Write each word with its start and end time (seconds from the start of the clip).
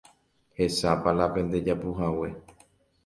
Hechápa 0.59 1.13
la 1.19 1.27
pendejapuhague 1.35 2.29